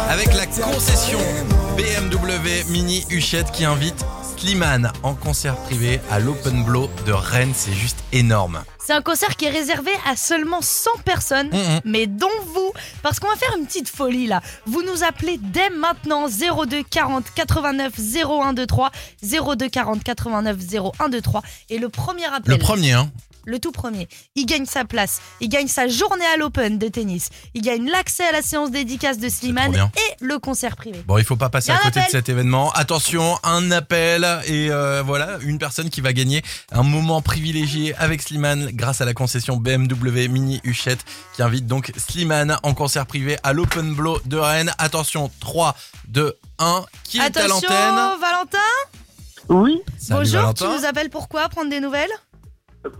[0.09, 1.19] avec la concession
[1.77, 4.05] BMW Mini Huchette qui invite
[4.39, 7.53] Slimane en concert privé à l'Open Blow de Rennes.
[7.55, 8.63] C'est juste énorme.
[8.79, 11.81] C'est un concert qui est réservé à seulement 100 personnes, Mhm.
[11.85, 14.41] mais dont vous, parce qu'on va faire une petite folie là.
[14.67, 18.91] Vous nous appelez dès maintenant 02 40 89 0123
[19.23, 22.53] 02 40 89 0123 et le premier appel.
[22.53, 23.11] Le premier, hein
[23.47, 27.31] le tout premier, il gagne sa place, il gagne sa journée à l'Open de tennis,
[27.55, 31.03] il gagne l'accès à la séance dédicace de Slimane et le concert privé.
[31.07, 32.71] Bon, il faut pas passer à côté de cet événement.
[32.73, 38.21] Attention, un appel et euh, voilà, une personne qui va gagner un moment privilégié avec
[38.21, 41.05] Slimane grâce à la concession BMW Mini Huchette
[41.35, 44.73] qui invite donc Slimane en concert privé à l'Open Blow de Rennes.
[44.79, 45.77] Attention, 3,
[46.09, 46.85] 2, 1.
[47.05, 48.21] Qui est à Attention, l'antenne?
[48.21, 48.59] Valentin?
[49.49, 50.67] Oui, Salut Bonjour, Valentin.
[50.73, 51.49] tu nous appelles pourquoi?
[51.49, 52.11] Prendre des nouvelles?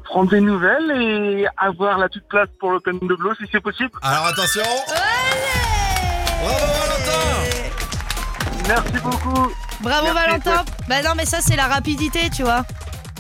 [0.05, 3.91] Prendre des nouvelles et avoir la toute place pour l'Open de Blow si c'est possible.
[4.03, 4.63] Alors attention.
[6.41, 9.53] Bravo Valentin Merci beaucoup.
[9.81, 12.65] Bravo Merci, Valentin Bah non mais ça c'est la rapidité tu vois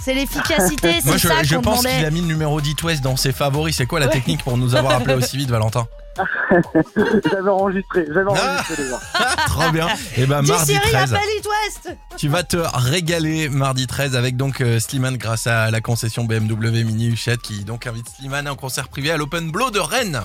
[0.00, 1.96] C'est l'efficacité, Moi c'est je, ça je qu'on pense demandait.
[1.98, 3.76] qu'il a mis le numéro 10 West dans ses favoris.
[3.76, 5.86] C'est quoi la technique pour nous avoir appelé aussi vite Valentin?
[7.30, 8.98] J'avais enregistré, j'avais enregistré déjà.
[9.46, 9.88] Trop bien.
[10.16, 11.14] Et ben Dis mardi Cyril, 13.
[11.14, 15.70] appelle It West Tu vas te régaler mardi 13 avec donc euh, Slimane grâce à
[15.70, 19.70] la concession BMW Mini Huchette qui donc invite Slimane en concert privé à l'Open Blow
[19.70, 20.20] de Rennes.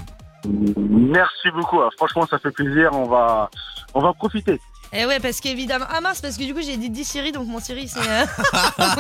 [0.90, 1.80] Merci beaucoup.
[1.82, 1.90] hein.
[1.98, 2.90] Franchement, ça fait plaisir.
[2.94, 3.50] On va,
[3.94, 4.60] on va profiter.
[4.94, 5.86] Eh ouais parce qu'évidemment...
[5.90, 8.26] Ah mince parce que du coup j'ai dit 10 Siri donc mon Siri s'est euh,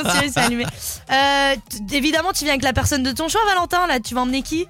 [0.01, 0.65] mon Siri s'est allumé.
[1.11, 1.55] Euh,
[1.91, 4.67] évidemment tu viens avec la personne de ton choix Valentin là, tu vas emmener qui?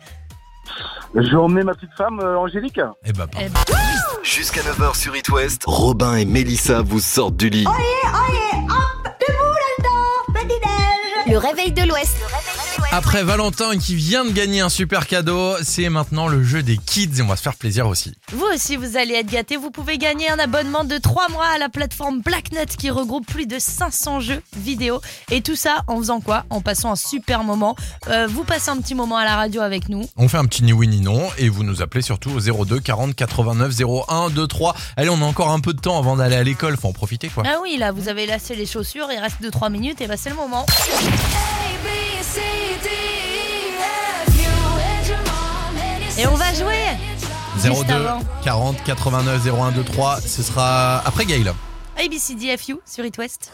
[1.15, 2.79] Je vais emmener ma petite femme, euh, Angélique.
[3.05, 3.47] Et bah, Eh
[4.23, 7.65] Jusqu'à 9h sur It West, Robin et Mélissa vous sortent du lit.
[11.27, 12.17] Le réveil de l'Ouest.
[12.93, 17.19] Après Valentin qui vient de gagner un super cadeau, c'est maintenant le jeu des kids
[17.19, 18.13] et on va se faire plaisir aussi.
[18.33, 19.55] Vous aussi, vous allez être gâtés.
[19.55, 23.45] Vous pouvez gagner un abonnement de 3 mois à la plateforme Blacknut qui regroupe plus
[23.45, 24.99] de 500 jeux vidéo.
[25.31, 26.43] Et tout ça en faisant quoi?
[26.49, 27.77] En passant un super moment.
[28.09, 30.03] Euh, vous passez un petit moment à la radio avec nous.
[30.17, 32.81] On fait un petit ni oui ni non et vous nous appelez surtout au 02
[32.81, 33.73] 40 89
[34.09, 34.75] 01 23.
[34.97, 37.29] Allez, on a encore un peu de temps avant d'aller à l'école, faut en profiter
[37.29, 37.43] quoi.
[37.47, 39.07] Ah oui, là, vous avez lassé les chaussures.
[39.13, 40.65] Il reste 2-3 minutes et bah c'est le moment.
[46.17, 46.85] Et on va jouer
[47.57, 48.19] Juste 02 avant.
[48.43, 51.53] 40 89 01 23, ce sera après Gaël.
[51.97, 53.51] ABCDFU sur It West.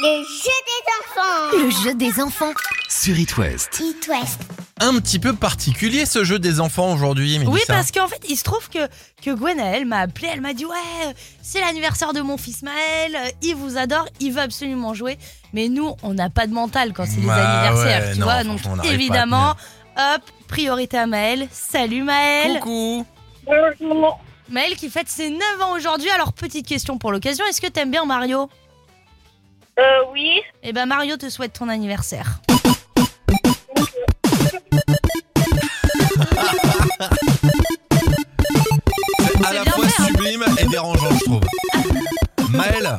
[0.00, 1.64] Le jeu des enfants.
[1.64, 2.52] Le jeu des enfants.
[2.88, 3.80] Sur It West.
[3.80, 4.40] It West.
[4.80, 7.38] Un petit peu particulier ce jeu des enfants aujourd'hui.
[7.46, 8.86] Oui, parce qu'en fait, il se trouve que,
[9.22, 13.56] que Gwenaëlle m'a appelé, elle m'a dit Ouais, c'est l'anniversaire de mon fils Maël, il
[13.56, 15.18] vous adore, il veut absolument jouer.
[15.52, 18.26] Mais nous, on n'a pas de mental quand c'est les Bah anniversaires, ouais, tu non,
[18.26, 18.44] vois.
[18.44, 19.50] Donc évidemment,
[19.96, 21.48] hop, priorité à Maël.
[21.50, 22.60] Salut Maël.
[22.60, 23.04] Coucou.
[23.44, 24.20] Bonjour.
[24.50, 26.08] Maël qui fête ses 9 ans aujourd'hui.
[26.10, 28.48] Alors, petite question pour l'occasion, est-ce que t'aimes bien Mario?
[29.78, 30.40] Euh, oui.
[30.62, 32.40] Eh ben, Mario te souhaite ton anniversaire.
[39.20, 40.06] C'est à la fois fait, hein.
[40.06, 41.40] sublime et dérangeant, je trouve.
[42.50, 42.98] Maël,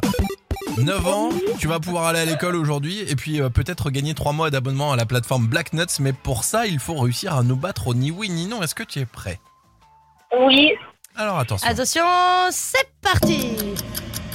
[0.78, 4.32] 9 ans, tu vas pouvoir aller à l'école aujourd'hui et puis euh, peut-être gagner 3
[4.32, 7.56] mois d'abonnement à la plateforme Black Nuts, mais pour ça, il faut réussir à nous
[7.56, 8.62] battre au ni oui ni non.
[8.62, 9.40] Est-ce que tu es prêt?
[10.40, 10.72] Oui.
[11.16, 11.68] Alors attention.
[11.68, 12.06] Attention,
[12.52, 13.58] c'est parti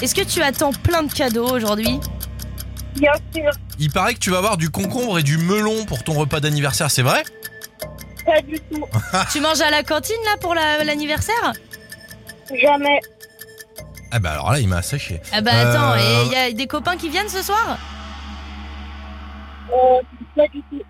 [0.02, 2.00] Est-ce que tu attends plein de cadeaux aujourd'hui?
[2.96, 3.50] Bien sûr.
[3.78, 6.90] Il paraît que tu vas avoir du concombre et du melon pour ton repas d'anniversaire,
[6.90, 7.22] c'est vrai?
[8.24, 8.84] Pas du tout.
[9.32, 11.52] Tu manges à la cantine là pour la- l'anniversaire?
[12.62, 13.00] Jamais.
[14.12, 15.20] Ah bah alors là, il m'a asséché.
[15.32, 17.78] Ah bah attends, Euh, et il y a des copains qui viennent ce soir?
[19.72, 20.00] Euh,
[20.36, 20.78] pas du tout.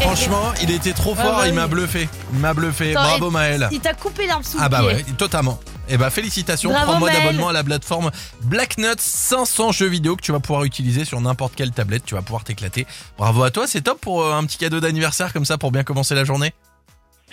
[0.00, 1.56] Franchement, il était trop fort, bah il oui.
[1.56, 2.08] m'a bluffé.
[2.32, 2.90] Il m'a bluffé.
[2.92, 3.68] Attends, Bravo Maël.
[3.72, 4.86] Il t'a coupé l'arbre sous Ah le bah pied.
[4.88, 5.58] ouais, totalement.
[5.88, 8.10] Et bah félicitations, Bravo, 3 mois d'abonnement à la plateforme
[8.42, 12.14] Black Nuts, 500 jeux vidéo que tu vas pouvoir utiliser sur n'importe quelle tablette, tu
[12.14, 12.86] vas pouvoir t'éclater.
[13.16, 15.84] Bravo à toi, c'est top pour euh, un petit cadeau d'anniversaire comme ça pour bien
[15.84, 16.52] commencer la journée.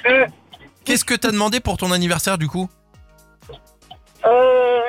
[0.05, 0.25] Euh,
[0.85, 2.69] Qu'est-ce que t'as demandé pour ton anniversaire du coup?
[4.25, 4.81] Euh,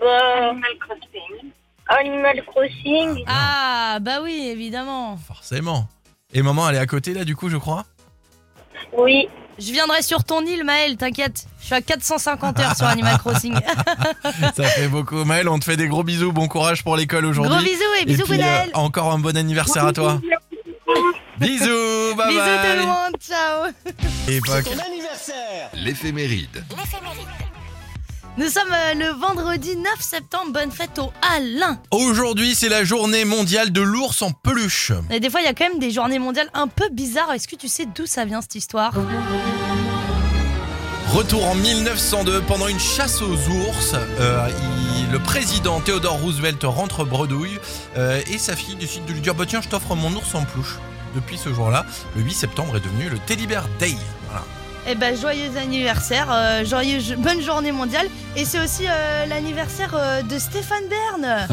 [0.00, 0.50] bah.
[0.50, 1.50] Animal Crossing.
[1.88, 3.24] Animal Crossing.
[3.26, 5.16] Ah bah oui, évidemment.
[5.16, 5.88] Forcément.
[6.32, 7.84] Et maman, elle est à côté là du coup, je crois?
[8.92, 9.28] Oui.
[9.58, 11.44] Je viendrai sur ton île, Maël, t'inquiète.
[11.60, 13.54] Je suis à 450 heures sur Animal Crossing.
[14.56, 15.24] Ça fait beaucoup.
[15.24, 17.54] Maël, on te fait des gros bisous, bon courage pour l'école aujourd'hui.
[17.54, 18.70] Gros bisous et bisous, puis, Gwenaël.
[18.74, 20.20] euh, encore un bon anniversaire à toi.
[21.38, 22.76] Bisous, bye bisous bye.
[22.78, 23.70] de loin, ciao.
[24.28, 24.70] Époque.
[25.74, 26.64] L'éphéméride.
[28.38, 31.78] Nous sommes euh, le vendredi 9 septembre, bonne fête au Alain.
[31.90, 34.90] Aujourd'hui, c'est la journée mondiale de l'ours en peluche.
[35.10, 37.30] Et des fois, il y a quand même des journées mondiales un peu bizarres.
[37.32, 38.94] Est-ce que tu sais d'où ça vient cette histoire?
[41.12, 47.04] Retour en 1902, pendant une chasse aux ours, euh, il- le président Theodore Roosevelt rentre
[47.04, 47.58] bredouille
[47.98, 50.42] euh, et sa fille décide de lui dire bah tiens je t'offre mon ours en
[50.44, 50.76] peluche.
[51.14, 51.84] Depuis ce jour-là,
[52.16, 53.94] le 8 septembre est devenu le Teddy Bear Day.
[54.88, 58.08] Eh ben, joyeux anniversaire, euh, joyeux, bonne journée mondiale.
[58.36, 61.22] Et c'est aussi euh, l'anniversaire euh, de Stéphane Bern.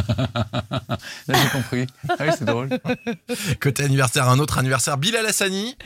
[1.27, 1.87] Là, j'ai compris.
[2.09, 2.69] Ah oui, c'est drôle.
[3.61, 5.77] Côté anniversaire, un autre anniversaire, Bilal Hassani,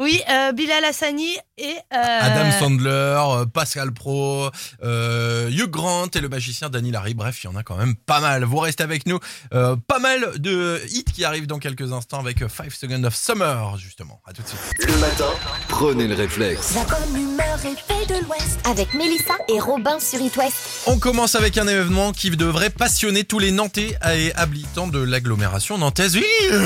[0.00, 1.76] Oui, euh, Bilal Hassani et...
[1.92, 2.88] euh, Adam Sandler,
[3.22, 4.48] euh, Pascal Pro,
[4.82, 7.12] euh, Hugh Grant et le magicien Danny Larry.
[7.12, 8.44] Bref, il y en a quand même pas mal.
[8.44, 9.18] Vous restez avec nous.
[9.52, 13.76] Euh, pas mal de hits qui arrivent dans quelques instants avec 5 Seconds of Summer,
[13.76, 14.22] justement.
[14.26, 14.60] À tout de suite.
[14.78, 15.28] Le matin,
[15.68, 16.74] prenez le réflexe.
[16.76, 18.58] La bonne humeur est faite de l'Ouest.
[18.64, 20.59] Avec Mélissa et Robin sur It West.
[20.86, 25.76] On commence avec un événement qui devrait passionner tous les Nantais et habitants de l'agglomération
[25.76, 26.16] nantaise.
[26.16, 26.24] Oui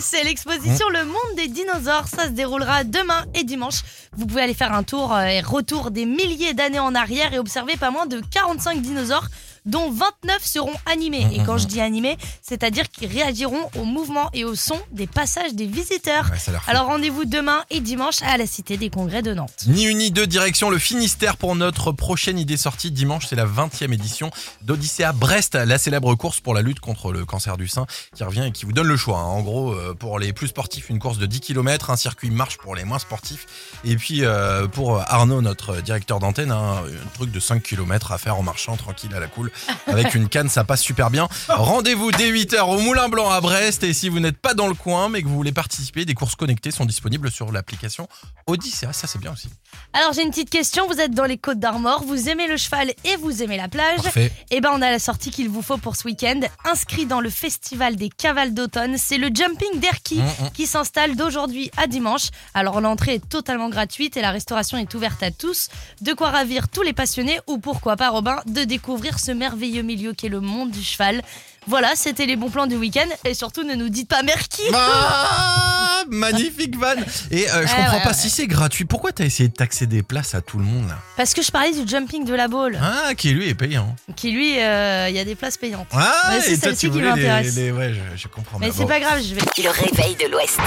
[0.00, 2.08] C'est l'exposition Le Monde des dinosaures.
[2.08, 3.82] Ça se déroulera demain et dimanche.
[4.16, 7.38] Vous pouvez aller faire un tour euh, et retour des milliers d'années en arrière et
[7.38, 9.28] observer pas moins de 45 dinosaures
[9.66, 11.26] dont 29 seront animés.
[11.32, 15.54] Et quand je dis animés, c'est-à-dire qu'ils réagiront au mouvement et au son des passages
[15.54, 16.30] des visiteurs.
[16.30, 16.54] Ouais.
[16.66, 19.64] Alors rendez-vous demain et dimanche à la Cité des Congrès de Nantes.
[19.66, 22.90] Ni une ni deux, direction le Finistère pour notre prochaine idée sortie.
[22.90, 24.30] Dimanche, c'est la 20e édition
[24.62, 28.22] d'Odyssée à Brest, la célèbre course pour la lutte contre le cancer du sein qui
[28.24, 29.18] revient et qui vous donne le choix.
[29.18, 29.24] hein.
[29.24, 32.58] En gros, euh, pour les plus sportifs, une course de 10 km, un circuit marche
[32.58, 33.46] pour les moins sportifs.
[33.84, 38.18] Et puis, euh, pour Arnaud, notre directeur d'antenne, hein, un truc de 5 km à
[38.18, 39.50] faire en marchant tranquille à la cool.
[39.86, 41.28] Avec une canne, ça passe super bien.
[41.48, 43.82] Rendez-vous dès 8h au Moulin Blanc à Brest.
[43.84, 46.34] Et si vous n'êtes pas dans le coin, mais que vous voulez participer, des courses
[46.34, 48.08] connectées sont disponibles sur l'application
[48.46, 48.86] Odyssée.
[48.88, 49.48] Ah, ça, c'est bien aussi.
[49.92, 52.92] Alors j'ai une petite question, vous êtes dans les Côtes d'Armor, vous aimez le cheval
[53.04, 54.32] et vous aimez la plage Parfait.
[54.50, 56.40] Eh ben on a la sortie qu'il vous faut pour ce week-end.
[56.64, 60.50] Inscrit dans le festival des cavales d'automne, c'est le Jumping d'Erquy Mhm.
[60.52, 62.28] qui s'installe d'aujourd'hui à dimanche.
[62.54, 65.68] Alors l'entrée est totalement gratuite et la restauration est ouverte à tous.
[66.02, 69.43] De quoi ravir tous les passionnés ou pourquoi pas Robin de découvrir ce merveilleux
[69.82, 71.22] milieu qu'est le monde du cheval.
[71.66, 74.62] Voilà, c'était les bons plans du week-end et surtout ne nous dites pas Merki.
[74.74, 76.94] Ah, magnifique van.
[77.30, 78.14] Et euh, je Ouais, comprends ouais, pas ouais.
[78.14, 78.84] si c'est gratuit.
[78.84, 80.98] Pourquoi t'as essayé de taxer des places à tout le monde là?
[81.16, 83.94] Parce que je parlais du jumping de la boule, Ah, qui lui est payant.
[84.16, 85.86] qui lui, euh, il y a des places payantes.
[85.92, 87.56] Ah, Mais c'est celle-ci qui m'intéresse.
[87.56, 88.58] Ouais, je, je comprends.
[88.58, 88.88] Mais c'est Bon.
[88.88, 89.40] pas grave, je vais.
[89.62, 90.58] Le réveil de l'Ouest.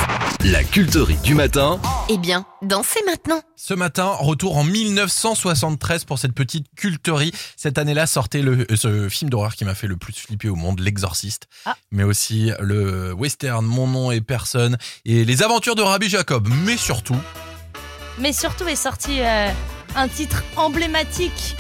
[0.45, 1.79] La culterie du matin,
[2.09, 3.39] Eh bien, Dansez maintenant.
[3.55, 7.31] Ce matin, retour en 1973 pour cette petite culterie.
[7.55, 10.55] Cette année-là sortait le, euh, ce film d'horreur qui m'a fait le plus flipper au
[10.55, 11.49] monde, L'Exorciste.
[11.65, 11.75] Ah.
[11.91, 16.47] Mais aussi le western Mon nom et personne et les aventures de Rabbi Jacob.
[16.63, 17.17] Mais surtout,
[18.19, 19.49] Mais surtout est sorti euh,
[19.97, 21.57] un titre emblématique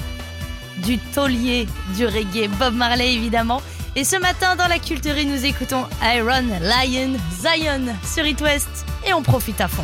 [0.77, 1.67] du taulier
[1.97, 3.61] du reggae, Bob Marley évidemment.
[3.97, 9.13] Et ce matin, dans la culterie, nous écoutons Iron Lion Zion sur It West et
[9.13, 9.83] on profite à fond.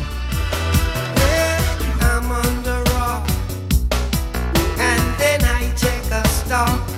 [2.00, 3.28] I'm on the rock,
[4.78, 6.93] and then I check a star.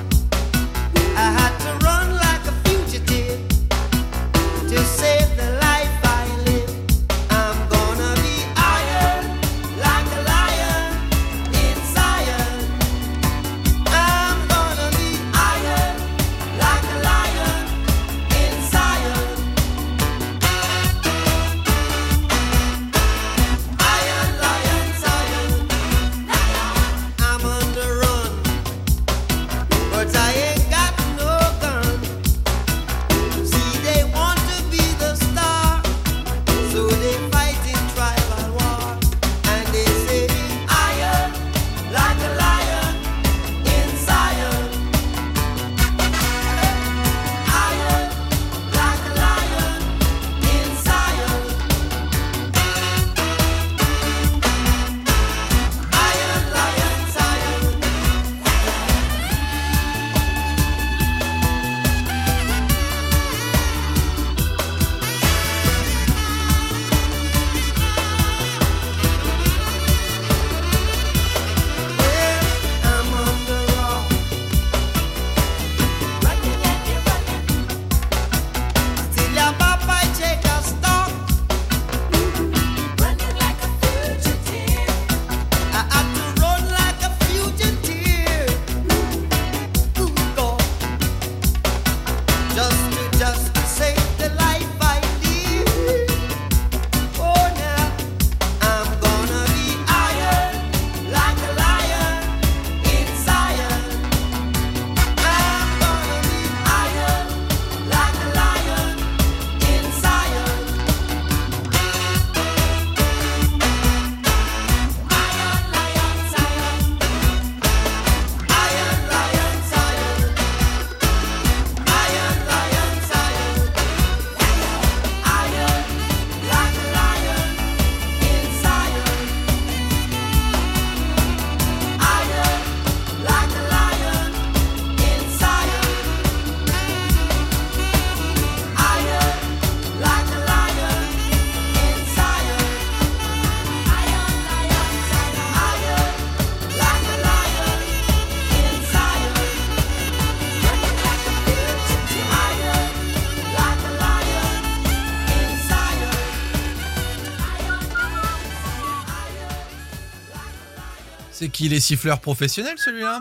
[161.38, 163.20] C'est qui les siffleurs professionnels celui-là?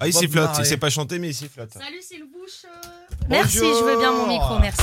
[0.00, 0.44] Ah, il Bob sifflote.
[0.46, 0.62] Marley.
[0.62, 1.70] Il sait pas chanter, mais il sifflote.
[1.72, 2.66] Salut, c'est le bouche.
[3.28, 4.82] Merci, je veux bien mon micro, merci.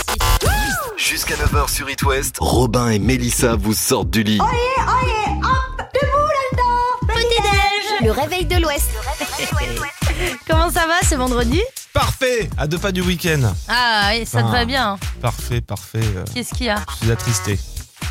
[0.97, 4.39] Jusqu'à 9h sur It West, Robin et Mélissa vous sortent du lit.
[8.03, 8.89] Le réveil de l'Ouest.
[10.47, 11.61] Comment ça va, c'est vendredi?
[11.93, 13.53] Parfait À deux pas du week-end.
[13.67, 14.51] Ah oui, ça te Ah.
[14.51, 14.99] va bien.
[15.21, 15.99] Parfait, parfait.
[16.15, 16.84] euh, Qu'est-ce qu'il y a?
[16.99, 17.59] Je suis attristé.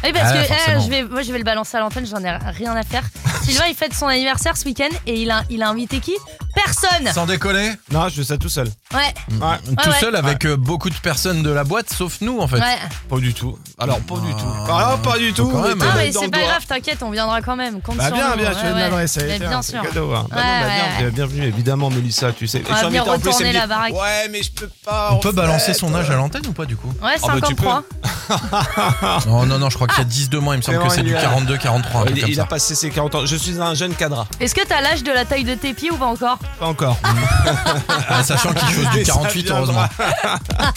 [0.05, 0.81] Oui, parce Ah, que eh, forcément.
[0.81, 3.03] je vais, moi, je vais le balancer à l'antenne, j'en ai rien à faire.
[3.43, 6.15] Sylvain, il fête son anniversaire ce week-end et il a, il a invité qui?
[6.55, 8.69] Personne Sans décoller Non, je fais ça tout seul.
[8.93, 9.01] Ouais,
[9.31, 9.57] Ouais.
[9.83, 9.97] Tout ouais.
[10.01, 12.59] seul avec euh, beaucoup de personnes de la boîte, sauf nous en fait.
[12.59, 12.79] ouais.
[13.09, 13.59] Pas du tout.
[13.79, 14.45] Alors, pas du tout.
[14.69, 14.91] Ah.
[14.93, 15.49] Ah, pas du tout.
[15.49, 15.79] Quand même.
[15.79, 17.81] T'es Ah, mais c'est pas grave, t'inquiète, on viendra quand même.
[17.81, 18.37] Compte Bah sur bien, nous.
[18.37, 19.25] bien, m'adresser.
[19.27, 19.83] Mais tiens, bien sûr.
[19.83, 20.13] cadeau.
[20.15, 20.27] hein.
[20.31, 22.63] Bah non, bah, bien- bienvenue, évidemment, Mélissa, tu sais.
[22.69, 23.93] On va je venir retourner la baraque.
[23.95, 25.11] Ouais, mais je peux pas.
[25.13, 27.55] On peut balancer son âge à l'antenne ou pas du coup Ouais, Ah, bah, tu
[27.55, 27.65] peux.
[27.65, 27.85] 53.
[29.27, 30.87] Non, non, non, je crois qu'il y a 10 de moins, il me semble Non,
[30.87, 32.75] que c'est du y a- 42, 43, un Ouais, truc il, comme il a passé
[32.75, 33.27] ses 40 ans.
[33.27, 34.27] Je suis un jeune cadre.
[34.41, 36.39] Est-ce que t'as l'âge de la taille de tes pieds ou pas encore?
[36.59, 36.97] Pas encore.
[38.09, 39.59] Ah, sachant qu'il chose du Mais ça 48, viendra.
[39.59, 39.88] heureusement.